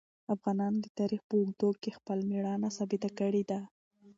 افغانانو 0.35 0.77
د 0.83 0.87
تاریخ 0.99 1.21
په 1.29 1.33
اوږدو 1.39 1.69
کې 1.81 1.95
خپل 1.97 2.17
مېړانه 2.29 2.69
ثابته 2.77 3.09
کړې 3.19 3.43
ده. 3.49 3.59